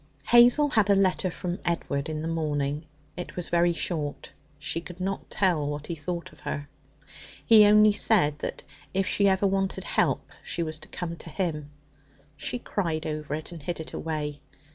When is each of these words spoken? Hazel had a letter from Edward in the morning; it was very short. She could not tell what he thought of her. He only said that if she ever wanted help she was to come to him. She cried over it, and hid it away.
Hazel 0.29 0.69
had 0.71 0.89
a 0.89 0.95
letter 0.95 1.29
from 1.29 1.59
Edward 1.63 2.09
in 2.09 2.23
the 2.23 2.27
morning; 2.27 2.87
it 3.15 3.35
was 3.35 3.49
very 3.49 3.71
short. 3.71 4.31
She 4.57 4.81
could 4.81 4.99
not 4.99 5.29
tell 5.29 5.67
what 5.67 5.85
he 5.85 5.93
thought 5.93 6.31
of 6.31 6.39
her. 6.39 6.67
He 7.45 7.67
only 7.67 7.93
said 7.93 8.39
that 8.39 8.63
if 8.95 9.05
she 9.05 9.27
ever 9.29 9.45
wanted 9.45 9.83
help 9.83 10.31
she 10.43 10.63
was 10.63 10.79
to 10.79 10.87
come 10.87 11.17
to 11.17 11.29
him. 11.29 11.69
She 12.35 12.57
cried 12.57 13.05
over 13.05 13.35
it, 13.35 13.51
and 13.51 13.61
hid 13.61 13.79
it 13.79 13.93
away. 13.93 14.39